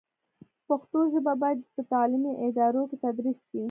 پښتو 0.67 0.99
ژبه 1.13 1.33
باید 1.41 1.59
په 1.75 1.81
تعلیمي 1.91 2.31
ادارو 2.47 2.81
کې 2.89 2.97
تدریس 3.03 3.39
شي. 3.49 3.59